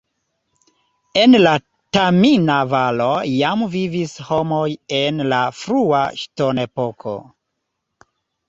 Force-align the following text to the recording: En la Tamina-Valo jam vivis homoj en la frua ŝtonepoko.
En 1.23 1.37
la 1.41 1.51
Tamina-Valo 1.97 3.09
jam 3.33 3.67
vivis 3.75 4.15
homoj 4.31 4.65
en 5.03 5.23
la 5.35 5.45
frua 5.61 6.03
ŝtonepoko. 6.23 7.15